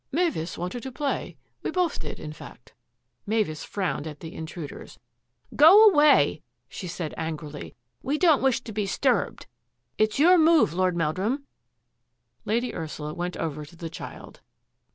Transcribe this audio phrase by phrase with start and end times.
[0.11, 1.37] "Mavis wanted to play.
[1.61, 2.73] We both did, in fact.*'
[3.27, 4.97] Mavis frowned at the intruders."
[5.55, 6.41] Go away!
[6.55, 9.45] *' she said angrily." We don't wish to be 'sturbed.
[9.99, 11.43] It's your move, Lord Meldrum."
[12.45, 14.41] Lady Ursula went over to the child.